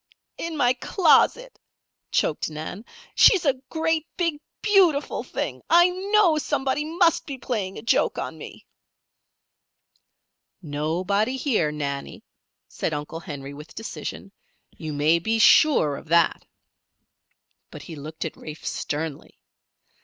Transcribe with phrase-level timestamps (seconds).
[0.39, 1.59] "In my closet,"
[2.09, 2.85] choked Nan.
[3.13, 5.61] "She's a great, big, beautiful thing!
[5.69, 8.65] I know somebody must be playing a joke on me."
[10.59, 12.23] "Nobody here, Nannie,"
[12.67, 14.31] said Uncle Henry, with decision.
[14.75, 16.47] "You may be sure of that."
[17.69, 19.37] But he looked at Rafe sternly.